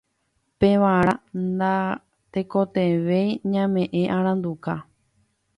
[0.59, 1.13] Pevarã
[1.59, 4.73] natekotevẽi ñamoñe'ẽ aranduka.